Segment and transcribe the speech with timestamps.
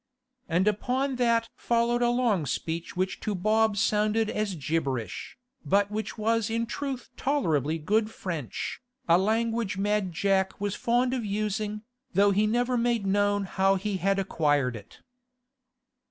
[0.49, 6.17] And upon that followed a long speech which to Bob sounded as gibberish, but which
[6.17, 11.83] was in truth tolerably good French, a language Mad Jack was fond of using,
[12.15, 15.01] though he never made known how he had acquired it.